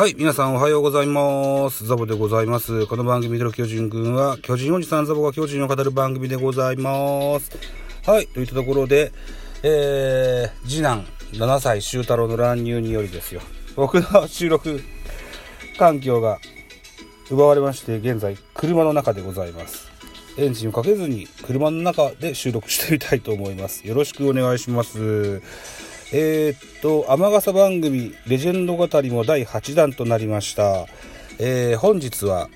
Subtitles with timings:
[0.00, 1.84] はい、皆さんおはようございます。
[1.84, 2.86] ザボでございます。
[2.86, 7.50] この番組での巨人くんは、巨人おじさんザボが巨人を語る番組でございます。
[8.06, 9.12] はい、といったところで、
[9.62, 13.42] えー、次男、7歳修太郎の乱入によりですよ。
[13.76, 14.80] 僕の収録
[15.78, 16.38] 環境が
[17.30, 19.90] 奪われまして、現在、車の中でございます。
[20.38, 23.86] エンジンをかけずに、車の中で収録してみたいと思います。
[23.86, 25.42] よろしくお願いします。
[26.12, 30.86] えーっと、天笠番組、レジェンド語りも第8弾となりました。
[31.38, 32.48] えー本日は、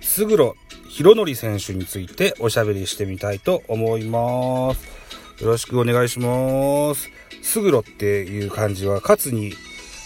[0.00, 0.56] 勝呂
[0.90, 5.42] 博則選手についておしゃべりしてみたいと思います。
[5.42, 7.10] よろしくお願いします。
[7.40, 9.54] 勝呂っていう漢字は、勝に、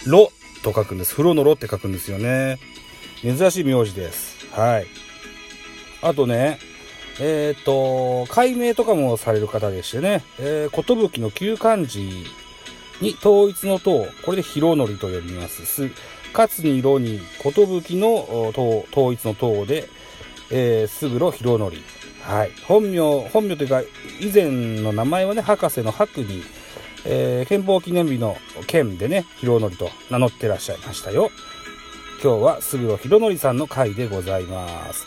[0.06, 0.30] 呂
[0.62, 1.12] と書くんです。
[1.12, 2.58] 風呂の呂って書くんですよね。
[3.22, 4.46] 珍しい名字です。
[4.52, 4.86] はい。
[6.02, 6.58] あとね、
[7.20, 12.24] えっ、と、解明とかもされる方でしてね、えー、寿の旧漢字
[13.00, 15.64] に統一の塔、これで広則と呼びます。
[15.64, 15.90] す、
[16.32, 18.08] 勝に色に寿の
[18.48, 19.88] お塔統一の塔で、
[20.50, 21.76] えー、勝呂広則。
[22.22, 22.52] はい。
[22.66, 23.82] 本名、本名というか、
[24.20, 26.42] 以前の名前はね、博士の博に、
[27.04, 31.30] えー、憲法記念日の剣でね、広則と名乗ってらっしゃいましたよ。
[32.22, 35.06] 今日は勝呂博則さんの回でございます。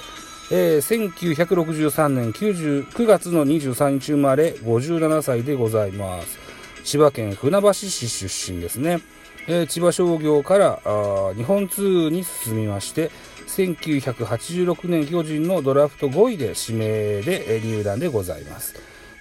[0.52, 6.53] えー、1963年99月の23日生まれ57歳でございます。
[6.84, 9.00] 千葉県船橋市出身ですね。
[9.48, 13.12] えー千葉商業からあ日本通に進みまして、
[13.48, 18.76] 1986年巨人のドラフト5位で指名で入団でございます。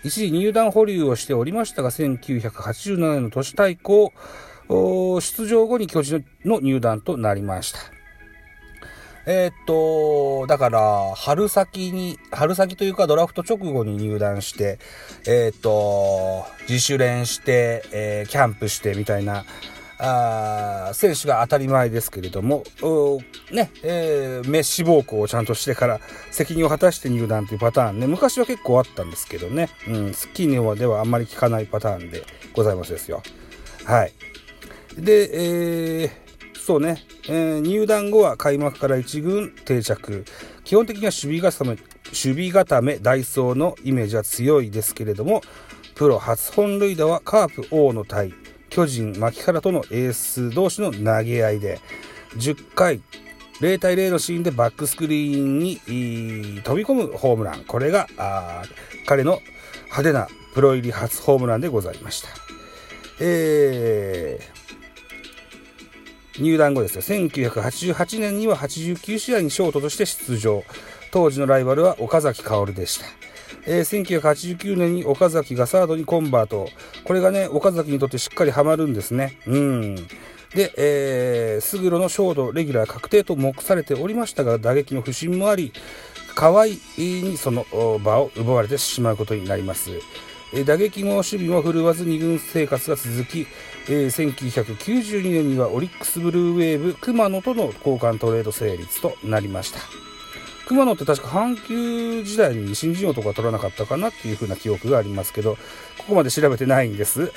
[0.04, 4.12] 一時入団保留をしておりましたが、1987年の都市対抗
[5.20, 8.01] 出場後に巨人の入団となりました。
[9.24, 14.78] えーっと、だから、春先に、春先というかドラフト直後に入団して、
[15.26, 19.44] えーっと、自主練して、えーキャンプしてみたいな、
[20.04, 22.64] あ選手が当たり前ですけれども、
[23.52, 26.00] ね、えー、メッシ暴行をちゃんとしてから
[26.32, 33.22] 責任を果たして入団というパターンね、昔は結構あったんですけどね、うん、近年はではあんまり聞かないパターンでございますですよ。
[33.84, 34.12] はい。
[34.96, 36.10] で、えー、
[36.64, 40.24] そうね、えー入団後は開幕から1軍定着。
[40.62, 45.42] 基本的には守備固め、守備固め、ダイソーのイメージは強いですけれども、
[45.96, 48.32] プロ初本塁打はカープ王の対、
[48.70, 51.80] 巨人牧原とのエース同士の投げ合いで、
[52.36, 53.00] 10回、
[53.60, 55.80] 0対0のシーンでバックスクリーンに
[56.62, 57.64] 飛び込むホームラン。
[57.64, 58.62] これが、あ
[59.06, 59.40] 彼の
[59.86, 62.28] 派手なプロ入り初ホームランでございました。
[63.20, 64.51] えー、
[66.42, 67.02] 入団後ですよ。
[67.02, 70.64] 1988年には89試合にショートとして出場。
[71.10, 73.06] 当時のライバルは岡崎薫でした。
[73.66, 76.68] えー1989年に岡崎がサードにコンバート。
[77.04, 79.38] これがね、岡崎にとってしっかりハマるんですね。
[79.46, 79.96] うん。
[80.54, 85.72] で、えー、勝呂のショートレギュラー確定と目されておりましたが、打撃の不振もあり、
[86.34, 86.66] 河合
[86.98, 87.66] にその
[88.02, 89.90] 場を奪われてしまうことになります。
[90.54, 93.46] え打撃も守備も振るわず2軍生活が続き、
[93.88, 99.80] えー1992年にはオリックスブルーウェーブ熊野との交換トレード成立となりました。
[100.66, 105.56] 熊野って確か阪急時代に新人王とか取らなかったかなっていう風な記憶がありますけど、
[105.98, 107.32] ここまで調べてないんです。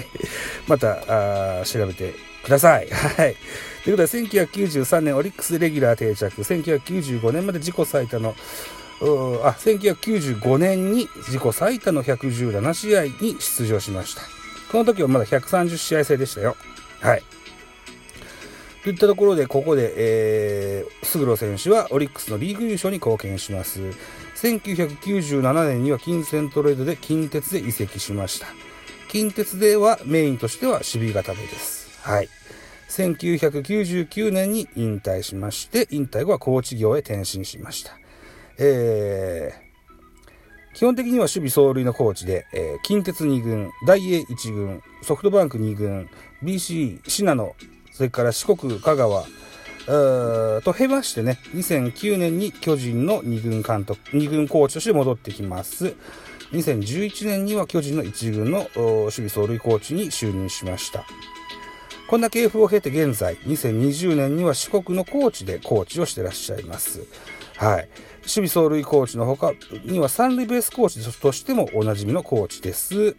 [0.68, 2.88] また、あ調べてください。
[2.88, 3.36] はい。
[3.84, 8.34] ということで、1993年オリックスレギュラー定着、1995年まで自己最多の、
[9.00, 14.22] あ、1995年に自己最多の117試合に出場しました。
[14.70, 16.56] この時はまだ130試合制でしたよ。
[17.00, 17.22] はい。
[18.84, 23.80] といったところで、ここで、えー、勝呂選手はオリックスのリーグ優勝に貢献します。
[24.36, 28.46] 1997年には金銭トレードで近鉄で移籍しました。
[29.08, 31.98] 近鉄ではメインとしては守備固めです。
[32.02, 32.28] はい。
[32.88, 37.99] 1999年に引退しまして、引退後はコーチ業へ転身しました。
[38.62, 46.10] えー、基本的には守備走塁のコーチで、えー近鉄2軍、大英1軍、ソフトバンク2軍、
[46.42, 47.56] BC、信濃、
[47.92, 49.24] それから四国、香川、
[50.62, 55.94] と経ましてね、2009年に巨人の2軍監督、2軍コーチとして戻ってきます。
[56.52, 61.04] 2011年には巨人の1軍の守備走塁コーチに就任しました。
[62.08, 67.02] こんな系譜を経て現在、2020年には四国のコーチでコーチをしてらっしゃいます。
[67.60, 67.88] はい。
[68.22, 69.52] 守備走塁コーチの他
[69.84, 73.14] には三塁ベースコーチとしてもおなじみのコーチです。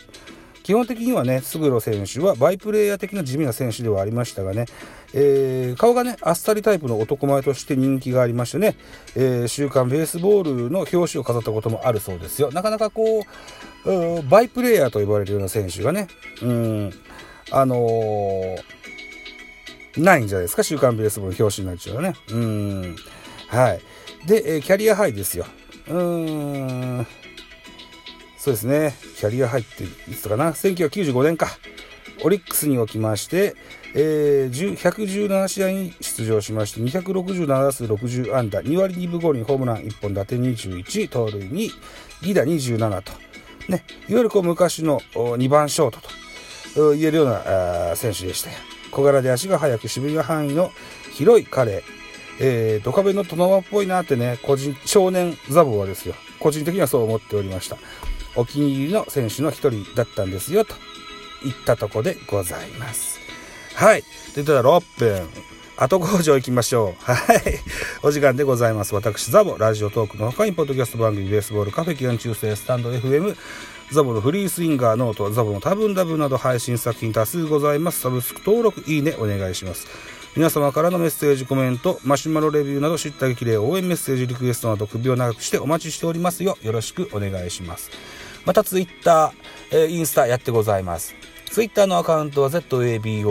[0.63, 4.65] 基本的にはね、勝呂選手はバイプレーヤー的な地味な選手ではありましたがね、
[5.13, 8.75] えー顔がね、あっさりタイプの男前として人気がありましてね、
[9.15, 12.51] えー週刊ベースボールの表紙を飾ったこともあるそうですよ。
[12.51, 13.23] なかなかこ
[13.85, 16.07] う、うバイプレーヤーと呼ばれるような選手がね、
[16.41, 16.93] うん、
[17.51, 18.61] あのー
[19.97, 22.13] ないんじゃないですか、週刊ベースボール表紙になっちゃうね。
[22.29, 22.95] うん。
[23.49, 23.81] はい。
[24.25, 25.45] で、えー、キャリアハイですよ。
[25.87, 27.07] うーん。
[28.37, 28.95] そうですね。
[29.17, 31.47] キャリアハイっていつかな ?1995 年か。
[32.23, 33.55] オリックスにおきまして、
[33.95, 41.71] えー、117試合に出場しまして、267打数60安打、2割2分5厘、ホームラン1本、打点21、盗塁に、
[42.21, 43.11] 犠打27と。
[43.69, 45.99] ね、いわゆるこう昔の2番ショート
[46.73, 48.57] と言えるような選手でしたよ。
[48.91, 50.71] 小柄で足が速く、守備範囲の
[51.13, 51.83] 広い彼、
[52.43, 56.15] えー、ドカベのトノワっぽいなってね、個人、少年ザボはですよ。
[56.39, 57.77] 個人的にはそう思っておりました。
[58.35, 60.73] お気に入りの選手の一人だったんですよ、と
[61.43, 63.19] 言ったとこでございます。
[63.75, 64.03] はい。
[64.33, 65.29] といったら6分。
[65.77, 67.11] 後工場行きましょう。
[67.11, 67.41] はい。
[68.01, 68.95] お時間でございます。
[68.95, 73.35] 私、ザボ、ラジオトークの他に、ポッドキャスト番組、ベースボールカフェ、期間中世、スタンド FM、
[73.91, 78.01] ザボのフリースインガーノート、ザボの多分ダブなど配信作品多数ございます。
[78.01, 79.87] サブスク登録、いいね、お願いします。
[80.33, 86.57] 皆様からのメッセージ、コメント、マシュマロレビューなど知った激励、応援メッセージ、リクエストなど首を長くしてお待ちしておりますよ。
[86.61, 87.91] よろしくお願いします。
[88.45, 91.15] またツイッター、えー、インスタやってございます。
[91.51, 93.23] ツイッターのアカウントは zabo.b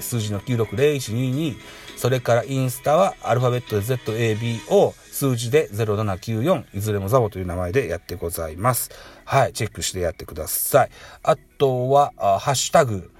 [0.00, 1.56] 数字の960122
[1.96, 8.90] それからインスタはアルファベットで ZABO 数字で0794いずれもザボという名前でやってございます。
[9.24, 10.90] はい、チェックしてやってください。
[11.22, 13.12] あとは、あハッシュタグ、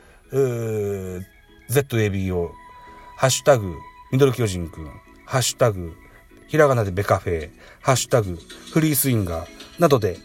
[1.71, 2.51] ZABO、
[3.17, 3.75] ハッシュタグ、
[4.13, 4.91] ミドル巨人くん、
[5.25, 5.97] ハッシュタグ、
[6.49, 8.39] ひらがなでベカフェ、ハッシュタグ、
[8.73, 9.49] フリースインガー
[9.81, 10.19] などで、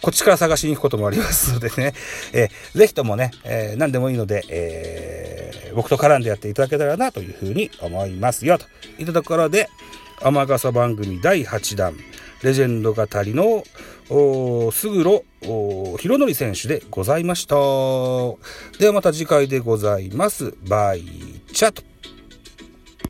[0.00, 1.92] こっちから探しに行くこともありますのでね、
[2.32, 8.66] えー、ぜひともね、えー、何でもいいので、えー、僕と絡んでやっていただけたらなというふうに思いますよ、と。
[8.98, 9.68] いったところで、
[10.20, 11.96] 天笠番組第8弾、
[12.42, 13.64] レジェンド語りの、
[14.72, 15.24] すぐろ、
[15.98, 17.56] ひろのり選手でございました。
[18.78, 20.54] ではまた次回でございます。
[20.68, 21.02] バイ
[21.52, 21.82] チャと。